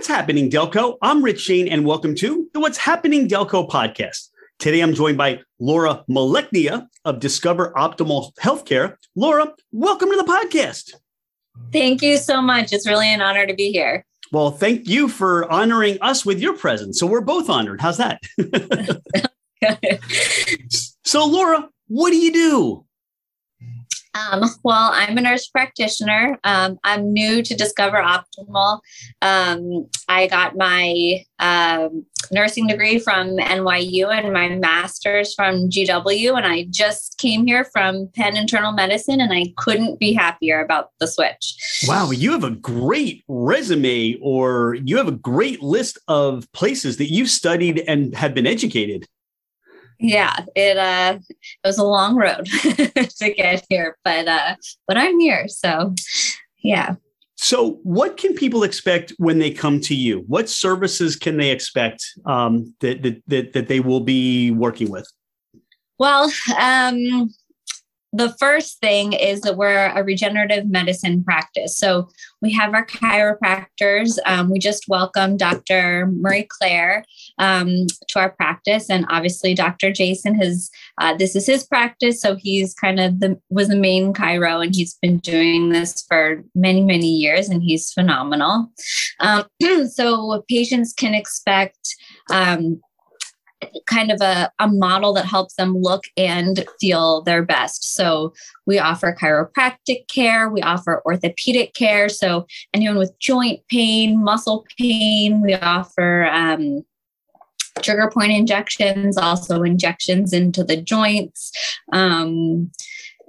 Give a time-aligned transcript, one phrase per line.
[0.00, 0.96] What's happening, Delco?
[1.02, 4.30] I'm Rich Shane, and welcome to the What's Happening Delco podcast.
[4.58, 8.96] Today, I'm joined by Laura Maleknia of Discover Optimal Healthcare.
[9.14, 10.94] Laura, welcome to the podcast.
[11.70, 12.72] Thank you so much.
[12.72, 14.06] It's really an honor to be here.
[14.32, 16.98] Well, thank you for honoring us with your presence.
[16.98, 17.82] So we're both honored.
[17.82, 18.22] How's that?
[21.04, 22.86] so, Laura, what do you do?
[24.14, 26.38] Um, well, I'm a nurse practitioner.
[26.42, 28.80] Um, I'm new to Discover Optimal.
[29.22, 36.46] Um, I got my um, nursing degree from NYU and my master's from GW, and
[36.46, 41.06] I just came here from Penn Internal Medicine, and I couldn't be happier about the
[41.06, 41.54] switch.
[41.86, 47.12] Wow, you have a great resume, or you have a great list of places that
[47.12, 49.06] you've studied and have been educated
[50.00, 52.44] yeah it uh it was a long road
[53.18, 54.54] to get here but uh
[54.88, 55.94] but i'm here so
[56.62, 56.96] yeah.
[57.36, 60.24] So what can people expect when they come to you?
[60.26, 65.10] What services can they expect um that that that, that they will be working with?
[65.98, 67.30] Well um
[68.12, 71.76] the first thing is that we're a regenerative medicine practice.
[71.76, 72.08] So
[72.42, 74.18] we have our chiropractors.
[74.26, 76.08] Um, we just welcomed Dr.
[76.12, 77.04] Marie Claire
[77.38, 79.92] um, to our practice, and obviously Dr.
[79.92, 80.70] Jason has.
[80.98, 84.74] Uh, this is his practice, so he's kind of the was the main chiro, and
[84.74, 88.70] he's been doing this for many many years, and he's phenomenal.
[89.20, 89.44] Um,
[89.88, 91.96] so patients can expect.
[92.30, 92.80] Um,
[93.86, 97.94] kind of a, a model that helps them look and feel their best.
[97.94, 98.32] So
[98.66, 102.08] we offer chiropractic care, we offer orthopedic care.
[102.08, 106.84] So anyone with joint pain, muscle pain, we offer um,
[107.82, 111.52] trigger point injections, also injections into the joints.
[111.92, 112.70] Um,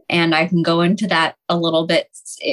[0.10, 2.08] and I can go into that a little bit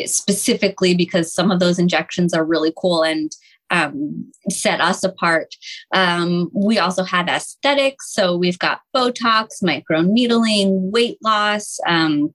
[0.06, 3.32] specifically because some of those injections are really cool and
[3.70, 5.54] um, set us apart.
[5.94, 8.12] Um, we also have aesthetics.
[8.12, 12.34] So we've got Botox, microneedling, weight loss, um,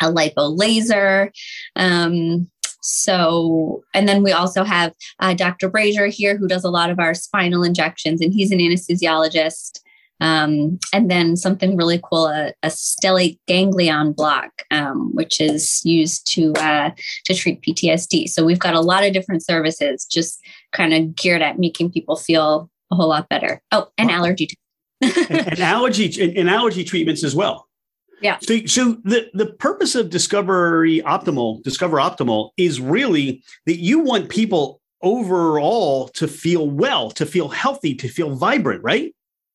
[0.00, 1.32] a lipo laser.
[1.76, 2.50] Um,
[2.82, 5.68] so, and then we also have uh, Dr.
[5.68, 9.80] Brazier here who does a lot of our spinal injections, and he's an anesthesiologist.
[10.20, 16.28] Um, and then something really cool, a, a stellate ganglion block, um, which is used
[16.34, 16.90] to uh,
[17.24, 18.28] to treat PTSD.
[18.28, 20.40] So we've got a lot of different services, just
[20.72, 23.62] kind of geared at making people feel a whole lot better.
[23.70, 24.16] Oh, and wow.
[24.16, 24.48] allergy,
[25.00, 27.68] and, and, allergy and, and allergy treatments as well.
[28.20, 28.38] Yeah.
[28.40, 34.28] So, so the, the purpose of Discovery Optimal, Discover Optimal is really that you want
[34.28, 39.12] people overall to feel well, to feel healthy, to feel vibrant, right?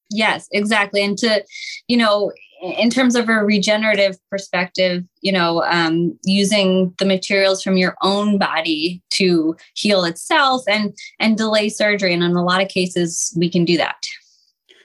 [0.10, 1.02] Yes, exactly.
[1.02, 1.46] And to,
[1.88, 2.32] you know,
[2.62, 8.38] in terms of a regenerative perspective, you know, um, using the materials from your own
[8.38, 13.50] body to heal itself and and delay surgery, and in a lot of cases, we
[13.50, 13.98] can do that.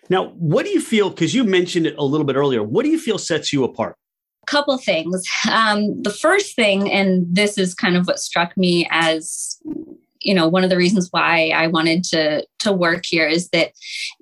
[0.08, 1.10] Now, what do you feel?
[1.10, 2.62] Because you mentioned it a little bit earlier.
[2.62, 3.96] What do you feel sets you apart?
[4.42, 5.22] A couple things.
[5.50, 9.58] Um, the first thing, and this is kind of what struck me as
[10.22, 13.72] you know one of the reasons why i wanted to to work here is that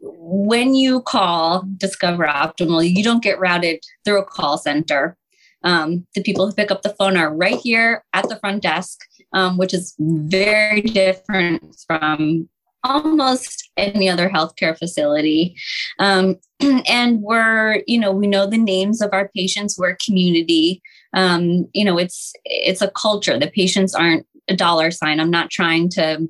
[0.01, 5.17] when you call discover optimal you don't get routed through a call center.
[5.63, 8.99] Um, the people who pick up the phone are right here at the front desk
[9.33, 12.49] um, which is very different from
[12.83, 15.55] almost any other healthcare facility.
[15.99, 19.79] Um, and we're you know we know the names of our patients.
[19.79, 20.83] We're community.
[21.13, 23.39] Um, you know it's it's a culture.
[23.39, 25.21] The patients aren't a dollar sign.
[25.21, 26.29] I'm not trying to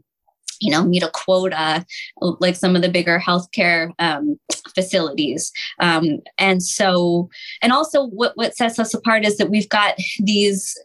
[0.60, 1.84] you know meet a quota
[2.20, 4.38] like some of the bigger healthcare um,
[4.74, 7.28] facilities um, and so
[7.62, 10.76] and also what, what sets us apart is that we've got these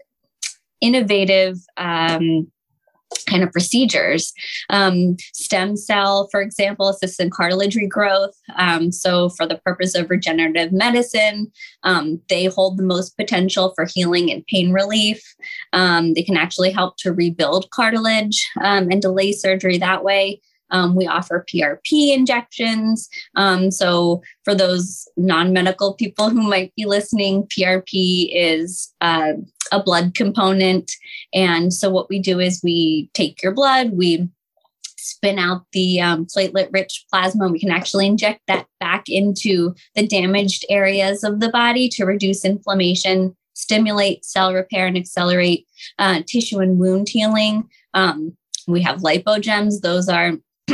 [0.81, 2.49] innovative um,
[3.23, 4.33] kind of procedures.
[4.69, 8.33] Um, stem cell, for example, assists in cartilage regrowth.
[8.57, 11.51] Um, so, for the purpose of regenerative medicine,
[11.83, 15.21] um, they hold the most potential for healing and pain relief.
[15.73, 20.41] Um, they can actually help to rebuild cartilage um, and delay surgery that way.
[20.71, 23.07] Um, we offer PRP injections.
[23.69, 29.33] So, for those non medical people who might be listening, PRP is uh,
[29.71, 30.91] a blood component.
[31.33, 34.29] And so, what we do is we take your blood, we
[34.97, 37.47] spin out the um, platelet rich plasma.
[37.47, 42.43] We can actually inject that back into the damaged areas of the body to reduce
[42.43, 45.67] inflammation, stimulate cell repair, and accelerate
[45.99, 47.69] uh, tissue and wound healing.
[47.93, 48.35] Um,
[48.67, 50.33] we have lipogems, those are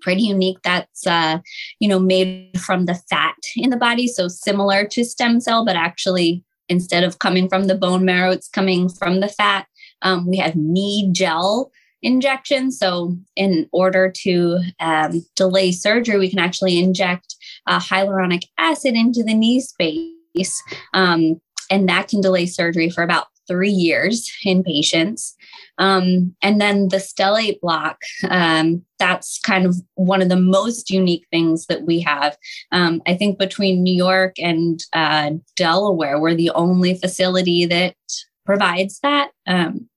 [0.00, 1.38] pretty unique that's uh,
[1.80, 5.74] you know made from the fat in the body so similar to stem cell but
[5.74, 9.66] actually instead of coming from the bone marrow it's coming from the fat
[10.02, 11.70] um, we have knee gel
[12.02, 12.70] injection.
[12.70, 17.34] So, in order to um, delay surgery, we can actually inject
[17.66, 20.62] uh, hyaluronic acid into the knee space.
[20.94, 21.40] Um,
[21.70, 25.36] and that can delay surgery for about three years in patients.
[25.78, 27.98] Um, and then the stellate block,
[28.30, 32.36] um, that's kind of one of the most unique things that we have.
[32.72, 37.96] Um, I think between New York and uh, Delaware, we're the only facility that
[38.44, 39.30] provides that.
[39.46, 39.88] Um,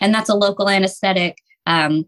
[0.00, 2.06] and that's a local anesthetic um,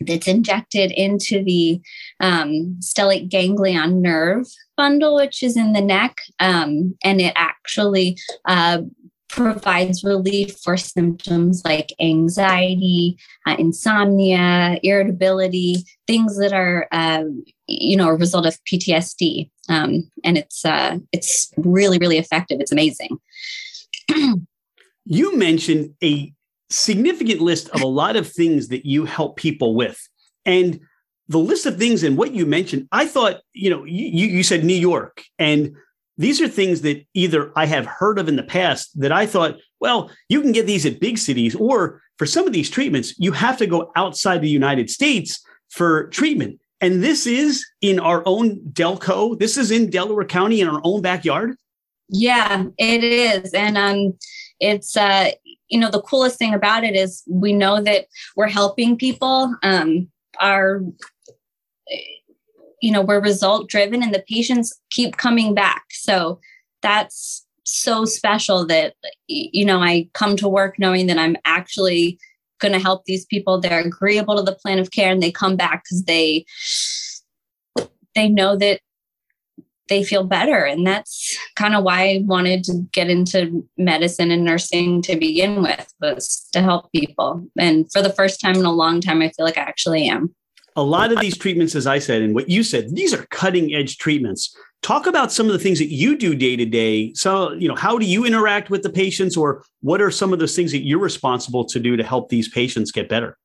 [0.00, 1.80] that's injected into the
[2.20, 4.46] um, stellate ganglion nerve
[4.76, 6.18] bundle, which is in the neck.
[6.38, 8.82] and it actually uh,
[9.28, 18.08] provides relief for symptoms like anxiety, uh, insomnia, irritability, things that are, um, you know,
[18.08, 19.50] a result of PTSD.
[19.68, 22.60] Um, and it's uh, it's really really effective.
[22.60, 23.18] It's amazing.
[25.04, 26.32] you mentioned a
[26.70, 30.08] significant list of a lot of things that you help people with,
[30.44, 30.80] and
[31.28, 34.64] the list of things and what you mentioned, I thought, you know, you, you said
[34.64, 35.74] New York and
[36.18, 39.56] these are things that either I have heard of in the past that I thought,
[39.80, 43.32] well, you can get these at big cities, or for some of these treatments, you
[43.32, 46.60] have to go outside the United States for treatment.
[46.80, 49.38] And this is in our own Delco.
[49.38, 51.56] This is in Delaware County in our own backyard.
[52.08, 53.52] Yeah, it is.
[53.52, 54.18] And um,
[54.60, 55.30] it's, uh,
[55.68, 59.54] you know, the coolest thing about it is we know that we're helping people.
[59.62, 60.08] Um,
[60.38, 60.82] our
[62.82, 65.84] you know we're result driven and the patients keep coming back.
[65.90, 66.40] So
[66.82, 68.94] that's so special that
[69.26, 72.16] you know i come to work knowing that i'm actually
[72.58, 73.60] going to help these people.
[73.60, 76.44] They're agreeable to the plan of care and they come back because they
[78.14, 78.80] they know that
[79.88, 80.64] they feel better.
[80.64, 85.62] And that's kind of why i wanted to get into medicine and nursing to begin
[85.62, 87.46] with was to help people.
[87.58, 90.34] And for the first time in a long time i feel like i actually am
[90.76, 93.74] a lot of these treatments, as I said, and what you said, these are cutting
[93.74, 94.54] edge treatments.
[94.82, 97.12] Talk about some of the things that you do day to day.
[97.14, 100.38] So, you know, how do you interact with the patients, or what are some of
[100.38, 103.38] those things that you're responsible to do to help these patients get better?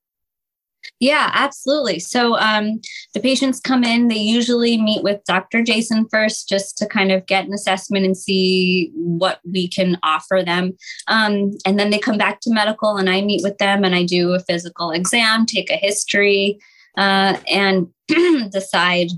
[1.00, 2.00] Yeah, absolutely.
[2.00, 2.82] So um,
[3.14, 5.64] the patients come in, they usually meet with Dr.
[5.64, 10.44] Jason first just to kind of get an assessment and see what we can offer
[10.44, 10.74] them.
[11.08, 14.04] Um, and then they come back to medical, and I meet with them and I
[14.04, 16.60] do a physical exam, take a history,
[16.98, 17.88] uh, and
[18.52, 19.10] decide,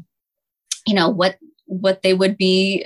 [0.85, 2.85] you know, what what they would be,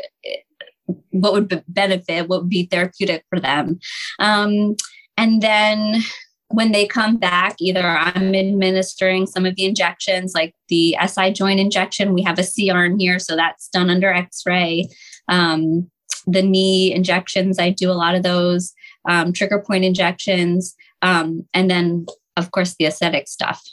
[1.11, 3.79] what would benefit, what would be therapeutic for them,
[4.19, 4.75] um,
[5.17, 6.03] and then
[6.49, 11.59] when they come back, either I'm administering some of the injections, like the SI joint
[11.59, 12.13] injection.
[12.13, 14.87] We have a C arm here, so that's done under X-ray.
[15.27, 15.91] Um,
[16.25, 18.73] the knee injections, I do a lot of those.
[19.09, 22.05] Um, trigger point injections, um, and then
[22.35, 23.63] of course the aesthetic stuff.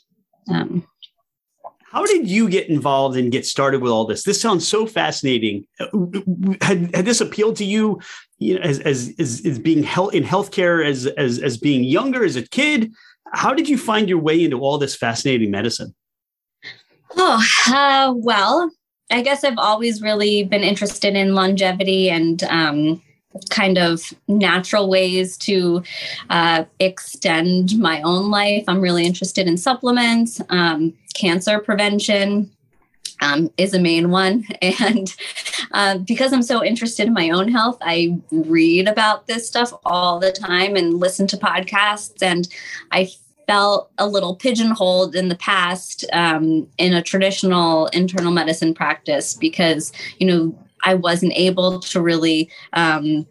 [1.95, 4.25] How did you get involved and get started with all this?
[4.25, 5.65] This sounds so fascinating.
[6.61, 8.01] Had, had this appealed to you,
[8.39, 12.35] you know, as, as, as, as being in healthcare, as, as, as being younger, as
[12.35, 12.93] a kid?
[13.33, 15.95] How did you find your way into all this fascinating medicine?
[17.17, 18.73] Oh, uh, well,
[19.13, 23.03] I guess I've always really been interested in longevity and um,
[23.51, 25.83] kind of natural ways to
[26.31, 28.65] uh, extend my own life.
[28.69, 32.51] I'm really interested in supplements, um, cancer prevention.
[33.21, 34.45] Um, is a main one.
[34.81, 35.15] And
[35.71, 40.19] uh, because I'm so interested in my own health, I read about this stuff all
[40.19, 42.23] the time and listen to podcasts.
[42.23, 42.49] And
[42.91, 43.09] I
[43.47, 49.93] felt a little pigeonholed in the past um, in a traditional internal medicine practice because,
[50.19, 53.27] you know, I wasn't able to really um,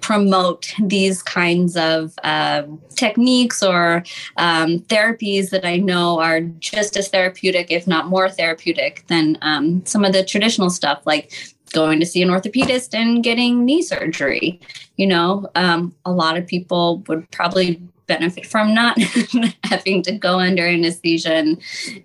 [0.00, 2.62] promote these kinds of uh,
[2.94, 4.04] techniques or
[4.36, 9.84] um, therapies that I know are just as therapeutic, if not more therapeutic, than um,
[9.86, 11.32] some of the traditional stuff, like
[11.72, 14.60] going to see an orthopedist and getting knee surgery.
[14.96, 18.98] You know, um, a lot of people would probably benefit from not
[19.64, 21.60] having to go under anesthesia and,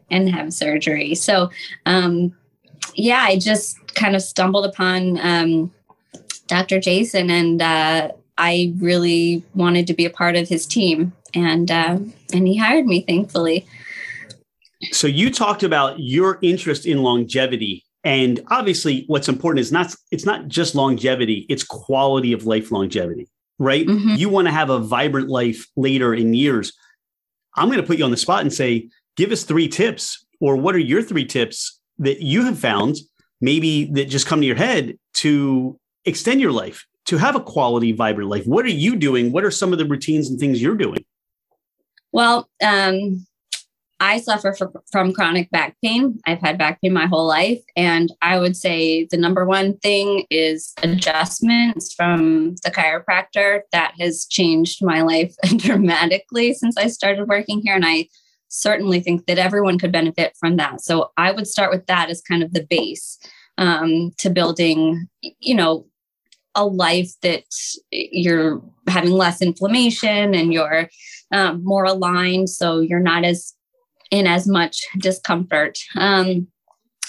[0.09, 1.15] and have surgery.
[1.15, 1.49] So,
[1.85, 2.35] um,
[2.95, 5.71] yeah, I just kind of stumbled upon um,
[6.51, 6.81] Dr.
[6.81, 11.97] Jason, and uh, I really wanted to be a part of his team, and uh,
[12.33, 13.65] and he hired me, thankfully.
[14.91, 20.25] So you talked about your interest in longevity, and obviously, what's important is not it's
[20.25, 23.87] not just longevity; it's quality of life longevity, right?
[23.87, 24.15] Mm-hmm.
[24.15, 26.73] You want to have a vibrant life later in years.
[27.55, 30.57] I'm going to put you on the spot and say, give us three tips, or
[30.57, 32.97] what are your three tips that you have found,
[33.39, 37.91] maybe that just come to your head to extend your life to have a quality,
[37.91, 38.45] vibrant life?
[38.45, 39.31] What are you doing?
[39.31, 41.03] What are some of the routines and things you're doing?
[42.11, 43.25] Well, um,
[44.01, 46.19] I suffer for, from chronic back pain.
[46.25, 47.61] I've had back pain my whole life.
[47.75, 53.61] And I would say the number one thing is adjustments from the chiropractor.
[53.71, 57.75] That has changed my life dramatically since I started working here.
[57.75, 58.07] And I
[58.47, 60.81] certainly think that everyone could benefit from that.
[60.81, 63.19] So I would start with that as kind of the base
[63.59, 65.07] um, to building,
[65.39, 65.85] you know,
[66.55, 67.43] a life that
[67.91, 70.89] you're having less inflammation and you're
[71.31, 72.49] um, more aligned.
[72.49, 73.53] So you're not as
[74.11, 75.77] in as much discomfort.
[75.95, 76.47] Um,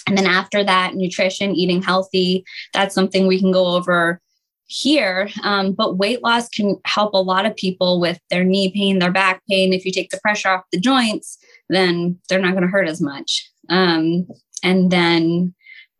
[0.06, 4.20] and then after that, nutrition, eating healthy, that's something we can go over
[4.66, 5.28] here.
[5.42, 9.12] Um, but weight loss can help a lot of people with their knee pain, their
[9.12, 9.72] back pain.
[9.72, 13.00] If you take the pressure off the joints, then they're not going to hurt as
[13.00, 13.50] much.
[13.68, 14.26] Um,
[14.62, 15.54] and then,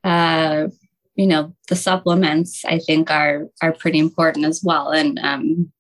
[0.05, 0.69] uh,
[1.23, 4.91] you know, the supplements I think are are pretty important as well.
[4.91, 5.71] And um,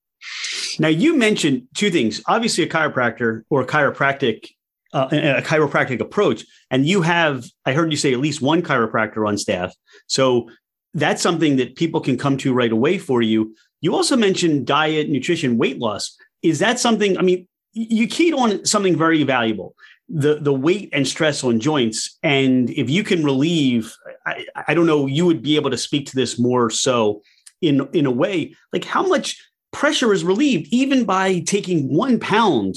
[0.78, 2.22] now you mentioned two things.
[2.28, 4.50] Obviously, a chiropractor or a chiropractic
[4.92, 6.44] uh, a chiropractic approach.
[6.70, 9.74] And you have, I heard you say at least one chiropractor on staff.
[10.06, 10.48] So
[10.94, 13.52] that's something that people can come to right away for you.
[13.80, 16.16] You also mentioned diet, nutrition, weight loss.
[16.42, 17.18] Is that something?
[17.18, 19.74] I mean, you keyed on something very valuable
[20.12, 22.18] the the weight and stress on joints.
[22.22, 23.94] And if you can relieve
[24.26, 27.22] I, I don't know you would be able to speak to this more so
[27.60, 29.42] in in a way like how much
[29.72, 32.76] pressure is relieved even by taking one pound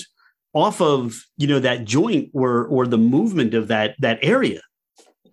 [0.53, 4.61] off of you know that joint or or the movement of that that area?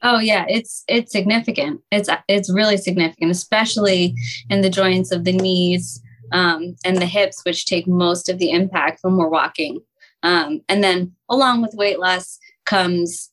[0.02, 1.80] Oh yeah it's it's significant.
[1.92, 4.14] It's it's really significant especially
[4.50, 8.50] in the joints of the knees um, and the hips which take most of the
[8.50, 9.80] impact when we're walking
[10.22, 13.30] um, and then along with weight loss comes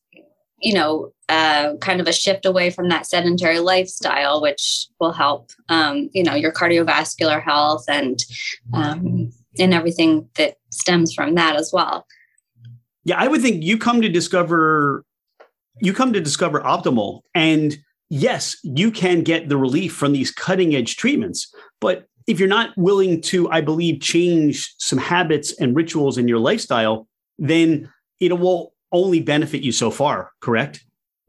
[0.62, 5.52] you know uh, kind of a shift away from that sedentary lifestyle which will help
[5.70, 8.20] um, you know your cardiovascular health and
[8.74, 12.06] um, and everything that stems from that as well.
[13.04, 15.04] Yeah, I would think you come to discover
[15.82, 17.78] you come to discover optimal and
[18.10, 22.78] yes, you can get the relief from these cutting edge treatments, but if you're not
[22.78, 27.08] willing to I believe change some habits and rituals in your lifestyle,
[27.40, 30.86] then it will only benefit you so far, correct?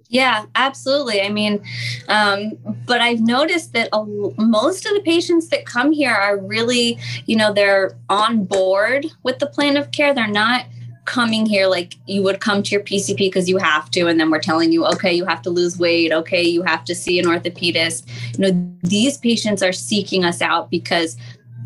[0.08, 1.22] Yeah, absolutely.
[1.22, 1.62] I mean,
[2.08, 2.52] um,
[2.84, 4.04] but I've noticed that a,
[4.42, 9.38] most of the patients that come here are really, you know, they're on board with
[9.38, 10.12] the plan of care.
[10.12, 10.66] They're not
[11.10, 14.30] coming here like you would come to your PCP because you have to, and then
[14.30, 16.12] we're telling you, okay, you have to lose weight.
[16.12, 18.06] Okay, you have to see an orthopedist.
[18.38, 21.16] You know, these patients are seeking us out because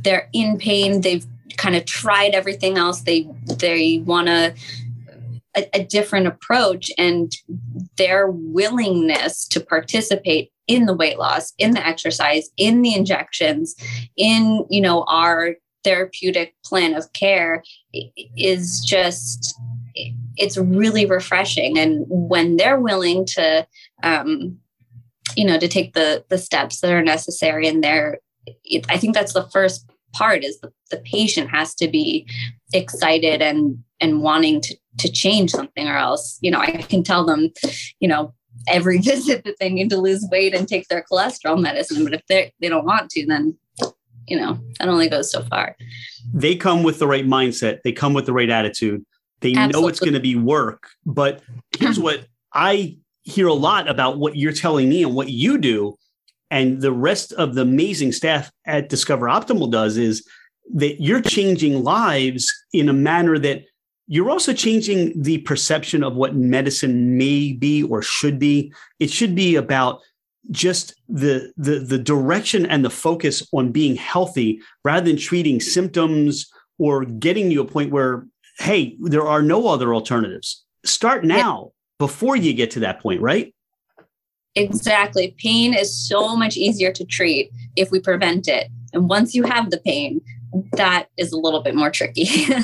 [0.00, 1.02] they're in pain.
[1.02, 1.26] They've
[1.58, 3.02] kind of tried everything else.
[3.02, 4.54] They they want to
[5.54, 7.36] a, a different approach and
[7.98, 13.76] their willingness to participate in the weight loss in the exercise in the injections
[14.16, 17.62] in you know our therapeutic plan of care
[18.36, 19.54] is just
[20.36, 21.78] it's really refreshing.
[21.78, 23.66] And when they're willing to
[24.02, 24.58] um,
[25.36, 28.18] you know to take the the steps that are necessary and they're
[28.88, 32.26] i think that's the first part is the, the patient has to be
[32.72, 37.24] excited and and wanting to to change something or else you know i can tell
[37.24, 37.50] them
[38.00, 38.32] you know
[38.68, 42.22] every visit that they need to lose weight and take their cholesterol medicine but if
[42.28, 43.56] they they don't want to then
[44.26, 45.76] you know that only goes so far
[46.32, 49.04] they come with the right mindset they come with the right attitude
[49.40, 49.80] they Absolutely.
[49.80, 51.42] know it's going to be work but
[51.78, 55.96] here's what i hear a lot about what you're telling me and what you do
[56.50, 60.26] and the rest of the amazing staff at discover optimal does is
[60.72, 63.64] that you're changing lives in a manner that
[64.06, 68.72] you're also changing the perception of what medicine may be or should be.
[69.00, 70.00] It should be about
[70.50, 76.50] just the, the, the direction and the focus on being healthy rather than treating symptoms
[76.78, 78.26] or getting to a point where,
[78.58, 80.64] hey, there are no other alternatives.
[80.84, 82.06] Start now yeah.
[82.06, 83.54] before you get to that point, right?
[84.54, 85.34] Exactly.
[85.38, 88.68] Pain is so much easier to treat if we prevent it.
[88.92, 90.20] And once you have the pain,
[90.74, 92.28] that is a little bit more tricky.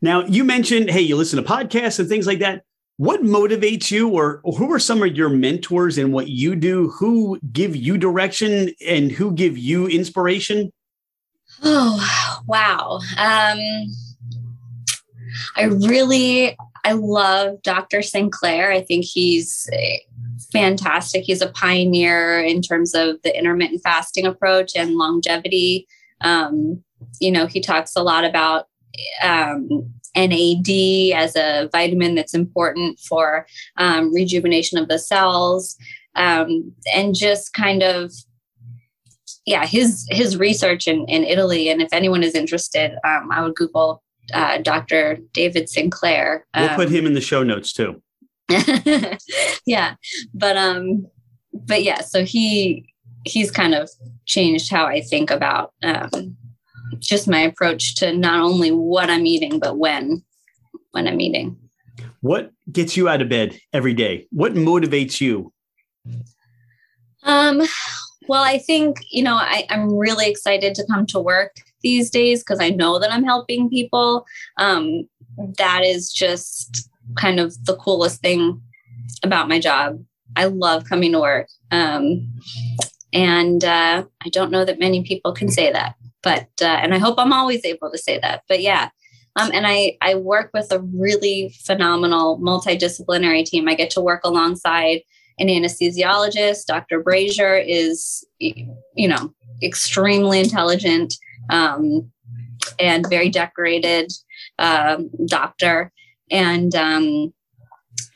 [0.00, 2.62] Now, you mentioned, hey, you listen to podcasts and things like that.
[2.98, 6.90] What motivates you, or, who are some of your mentors in what you do?
[6.98, 10.72] Who give you direction and who give you inspiration?
[11.62, 12.98] Oh, wow.
[13.16, 13.60] Um,
[15.56, 18.02] I really, I love Dr.
[18.02, 18.72] Sinclair.
[18.72, 19.68] I think he's
[20.52, 21.22] fantastic.
[21.22, 25.86] He's a pioneer in terms of the intermittent fasting approach and longevity.
[26.20, 26.82] Um,
[27.20, 28.66] you know, he talks a lot about
[29.22, 33.46] um, NAD as a vitamin that's important for
[33.76, 35.76] um, rejuvenation of the cells,
[36.14, 38.12] um, and just kind of
[39.46, 41.68] yeah his his research in, in Italy.
[41.68, 45.18] And if anyone is interested, um, I would Google uh, Dr.
[45.32, 46.46] David Sinclair.
[46.54, 48.02] We'll um, put him in the show notes too.
[49.66, 49.94] yeah,
[50.34, 51.06] but um,
[51.52, 52.86] but yeah, so he
[53.24, 53.90] he's kind of
[54.26, 56.36] changed how I think about um,
[56.98, 60.22] just my approach to not only what I'm eating, but when
[60.92, 61.56] when I'm eating.
[62.20, 64.26] What gets you out of bed every day?
[64.30, 65.52] What motivates you?
[67.22, 67.62] Um,
[68.28, 72.42] well, I think, you know, I, I'm really excited to come to work these days
[72.42, 74.26] because I know that I'm helping people.
[74.56, 75.08] Um,
[75.58, 78.60] that is just kind of the coolest thing
[79.22, 80.02] about my job.
[80.36, 81.48] I love coming to work.
[81.70, 82.28] Um,
[83.12, 86.98] and uh, I don't know that many people can say that, but, uh, and I
[86.98, 88.42] hope I'm always able to say that.
[88.48, 88.90] But yeah,
[89.36, 93.68] um, and I, I work with a really phenomenal multidisciplinary team.
[93.68, 95.02] I get to work alongside
[95.38, 96.66] an anesthesiologist.
[96.66, 97.00] Dr.
[97.02, 99.32] Brazier is, you know,
[99.62, 101.14] extremely intelligent
[101.50, 102.10] um,
[102.80, 104.12] and very decorated
[104.58, 105.92] um, doctor.
[106.30, 107.32] And um,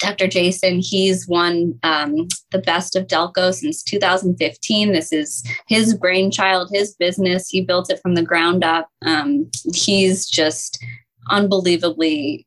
[0.01, 0.27] Dr.
[0.27, 4.93] Jason, he's won um, the best of Delco since 2015.
[4.93, 7.49] This is his brainchild, his business.
[7.49, 8.89] He built it from the ground up.
[9.05, 10.83] Um, he's just
[11.31, 12.47] unbelievably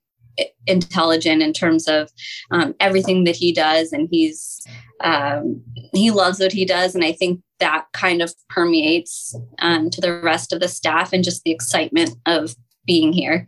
[0.68, 2.10] intelligent in terms of
[2.52, 4.62] um, everything that he does and he's
[5.02, 5.62] um,
[5.94, 10.20] he loves what he does and i think that kind of permeates um, to the
[10.20, 13.48] rest of the staff and just the excitement of being here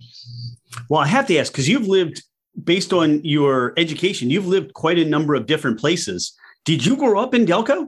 [0.90, 2.24] well i have to ask because you've lived
[2.64, 6.34] based on your education you've lived quite a number of different places
[6.66, 7.88] did you grow up in delco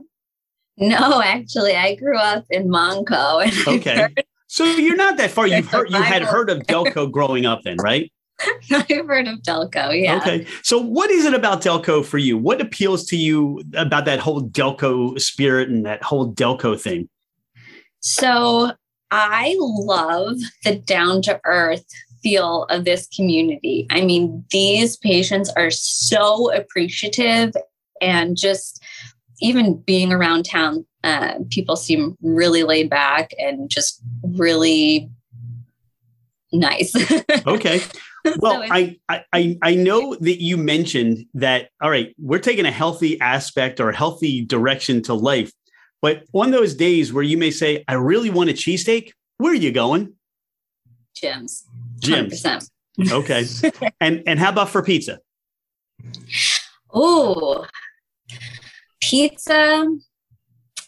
[0.78, 4.06] no actually i grew up in montco okay
[4.46, 7.76] so you're not that far you've heard you had heard of delco growing up then
[7.78, 8.12] right
[8.70, 10.00] I've heard of Delco.
[10.00, 10.16] Yeah.
[10.16, 10.46] Okay.
[10.62, 12.38] So, what is it about Delco for you?
[12.38, 17.08] What appeals to you about that whole Delco spirit and that whole Delco thing?
[18.00, 18.72] So,
[19.10, 21.86] I love the down to earth
[22.22, 23.86] feel of this community.
[23.90, 27.54] I mean, these patients are so appreciative
[28.00, 28.82] and just
[29.40, 35.10] even being around town, uh, people seem really laid back and just really
[36.52, 36.94] nice.
[37.46, 37.80] okay.
[38.38, 42.70] Well, so I, I I know that you mentioned that all right, we're taking a
[42.70, 45.52] healthy aspect or a healthy direction to life.
[46.02, 49.56] But on those days where you may say, I really want a cheesesteak, where are
[49.56, 50.14] you going?
[51.14, 51.66] Jim's.
[52.00, 52.44] Jim's.
[53.10, 53.46] Okay.
[54.00, 55.20] and and how about for pizza?
[56.92, 57.66] Oh,
[59.00, 59.86] pizza.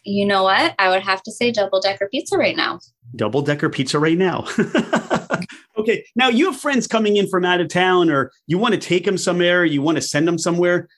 [0.04, 0.74] You know what?
[0.78, 2.80] I would have to say double decker pizza right now.
[3.14, 4.46] Double decker pizza right now.
[5.82, 6.04] Okay.
[6.14, 9.04] Now you have friends coming in from out of town, or you want to take
[9.04, 10.88] them somewhere, or you want to send them somewhere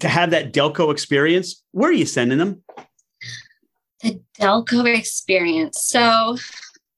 [0.00, 1.62] to have that Delco experience.
[1.72, 2.62] Where are you sending them?
[4.02, 5.84] The Delco experience.
[5.84, 6.36] So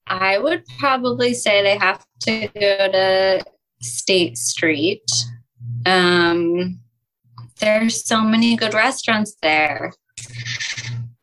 [0.07, 3.45] I would probably say they have to go to
[3.81, 5.09] State Street.
[5.85, 6.79] Um,
[7.59, 9.93] there's so many good restaurants there.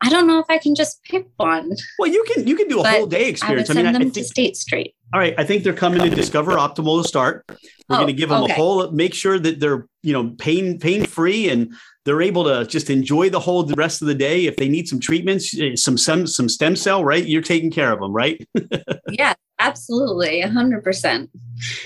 [0.01, 1.71] I don't know if I can just pick one.
[1.97, 3.43] Well, you can you can do a whole day experience.
[3.43, 4.93] I would send I mean, them I think, to State Street.
[5.13, 7.45] All right, I think they're coming to Discover Optimal to start.
[7.47, 7.55] We're
[7.91, 8.53] oh, going to give them okay.
[8.53, 11.73] a whole, make sure that they're you know pain pain free and
[12.05, 14.45] they're able to just enjoy the whole the rest of the day.
[14.45, 17.25] If they need some treatments, eh, some some some stem cell, right?
[17.25, 18.45] You're taking care of them, right?
[19.11, 21.29] yeah, absolutely, hundred percent.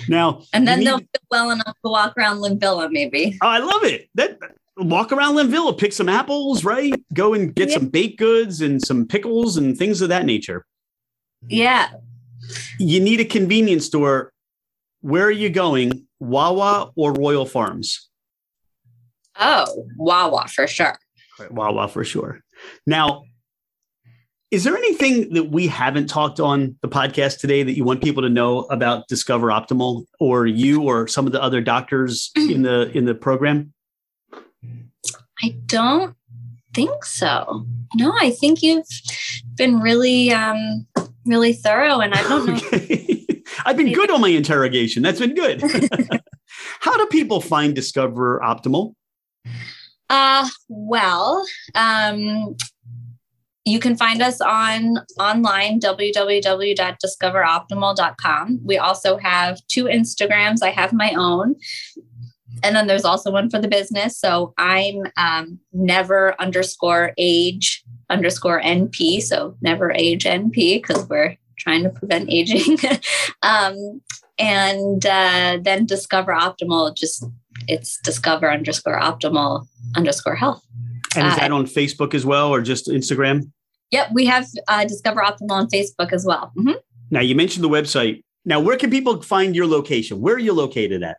[0.07, 3.37] Now, and then they'll feel well enough to walk around Linvilla, maybe.
[3.41, 4.09] Oh, I love it.
[4.15, 4.39] That
[4.77, 6.93] walk around Linvilla, pick some apples, right?
[7.13, 7.75] Go and get yeah.
[7.75, 10.65] some baked goods and some pickles and things of that nature.
[11.47, 11.89] Yeah.
[12.79, 14.31] You need a convenience store.
[15.01, 16.07] Where are you going?
[16.19, 18.06] Wawa or Royal Farms?
[19.39, 20.97] Oh, Wawa for sure.
[21.51, 22.41] Wawa for sure.
[22.85, 23.23] Now,
[24.49, 28.23] is there anything that we haven't talked on the podcast today that you want people
[28.23, 32.89] to know about Discover Optimal or you or some of the other doctors in the
[32.95, 33.73] in the program?
[35.43, 36.15] I don't
[36.73, 37.65] think so.
[37.95, 38.85] No, I think you've
[39.55, 40.87] been really, um,
[41.25, 43.37] really thorough, and I don't know.
[43.65, 45.03] I've been good on my interrogation.
[45.03, 45.61] That's been good.
[46.79, 48.93] How do people find Discover Optimal?
[50.09, 52.55] Uh, well, um,
[53.65, 58.59] you can find us on online www.discoveroptimal.com.
[58.63, 60.63] We also have two Instagrams.
[60.63, 61.55] I have my own
[62.63, 64.17] and then there's also one for the business.
[64.17, 69.21] So I'm um, never underscore age underscore NP.
[69.21, 72.77] So never age NP because we're trying to prevent aging.
[73.41, 74.01] um,
[74.39, 77.25] and uh, then discover optimal, just
[77.67, 80.63] it's discover underscore optimal underscore health.
[81.15, 83.51] And is that uh, on Facebook as well or just Instagram?
[83.91, 86.51] Yep, we have uh, Discover Optimal on Facebook as well.
[86.57, 86.73] Mm-hmm.
[87.09, 90.19] Now, you mentioned the website Now, where can people find your location?
[90.19, 91.17] Where are you located at?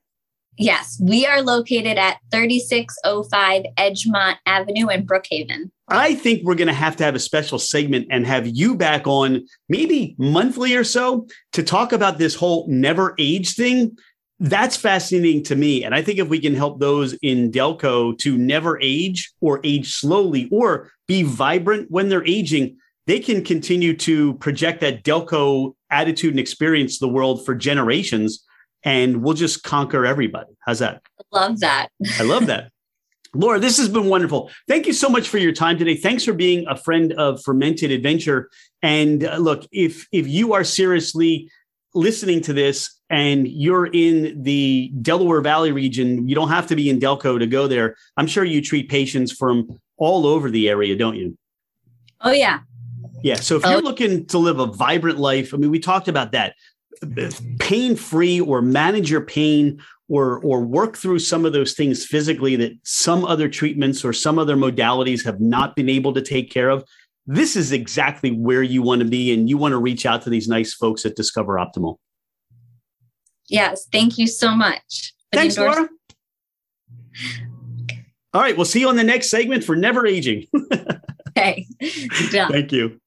[0.58, 5.70] Yes, we are located at 3605 Edgemont Avenue in Brookhaven.
[5.86, 9.06] I think we're going to have to have a special segment and have you back
[9.06, 13.96] on maybe monthly or so to talk about this whole never age thing.
[14.40, 15.84] That's fascinating to me.
[15.84, 19.92] And I think if we can help those in Delco to never age or age
[19.92, 26.30] slowly or be vibrant when they're aging, they can continue to project that Delco attitude
[26.30, 28.44] and experience the world for generations
[28.84, 30.52] and we'll just conquer everybody.
[30.60, 31.02] How's that?
[31.18, 31.88] I love that.
[32.18, 32.70] I love that.
[33.34, 34.50] Laura, this has been wonderful.
[34.68, 35.96] Thank you so much for your time today.
[35.96, 38.48] Thanks for being a friend of Fermented Adventure.
[38.82, 41.50] And uh, look, if if you are seriously
[41.94, 46.90] listening to this and you're in the Delaware Valley region, you don't have to be
[46.90, 47.96] in Delco to go there.
[48.16, 51.36] I'm sure you treat patients from all over the area, don't you?
[52.20, 52.60] Oh yeah.
[53.22, 53.36] Yeah.
[53.36, 53.70] So if oh.
[53.70, 56.54] you're looking to live a vibrant life, I mean, we talked about that
[57.58, 62.56] pain free or manage your pain or or work through some of those things physically
[62.56, 66.70] that some other treatments or some other modalities have not been able to take care
[66.70, 66.84] of
[67.26, 70.30] this is exactly where you want to be and you want to reach out to
[70.30, 71.96] these nice folks at discover optimal
[73.48, 75.88] yes thank you so much thanks laura.
[78.32, 80.46] all right we'll see you on the next segment for never aging.
[81.36, 81.66] Okay
[82.32, 83.00] thank you